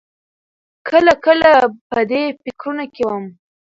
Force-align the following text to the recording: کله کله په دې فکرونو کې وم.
کله 0.89 1.13
کله 1.25 1.51
په 1.89 1.99
دې 2.09 2.23
فکرونو 2.41 2.85
کې 2.93 3.03
وم. 3.07 3.25